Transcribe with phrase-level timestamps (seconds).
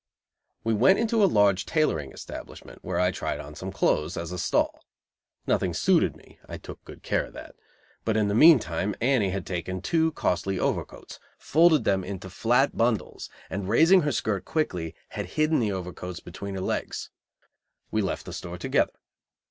[0.63, 4.39] We went into a large tailoring establishment, where I tried on some clothes, as a
[4.39, 4.83] stall.
[5.45, 6.39] Nothing suited me.
[6.49, 7.53] I took good care of that
[8.03, 13.29] but in the meantime Annie had taken two costly overcoats, folded them into flat bundles,
[13.47, 17.11] and, raising her skirt quickly, had hidden the overcoats between her legs.
[17.91, 18.93] We left the store together.